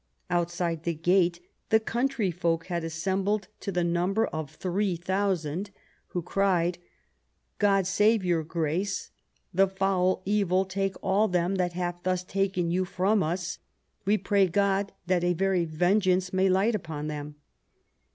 Outside 0.31 0.81
the 0.81 0.95
gate 0.95 1.39
the 1.69 1.79
country 1.79 2.31
folk 2.31 2.65
had 2.65 2.83
assembled 2.83 3.49
to 3.59 3.71
the 3.71 3.83
number 3.83 4.25
of 4.25 4.49
three 4.49 4.95
thousand, 4.95 5.69
who 6.07 6.23
cried, 6.23 6.79
"God 7.59 7.85
save 7.85 8.25
your 8.25 8.43
grace. 8.43 9.11
The 9.53 9.67
foul 9.67 10.23
evil 10.25 10.65
take 10.65 10.95
all 11.03 11.27
them 11.27 11.57
that 11.57 11.73
hath 11.73 11.99
thus 12.01 12.23
taken 12.23 12.71
you 12.71 12.83
from 12.83 13.21
us; 13.21 13.59
we 14.03 14.17
pray 14.17 14.47
God 14.47 14.91
that 15.05 15.23
a 15.23 15.33
very 15.35 15.65
vengeance 15.65 16.33
may 16.33 16.49
light 16.49 16.73
upon 16.73 17.05
them." 17.05 17.35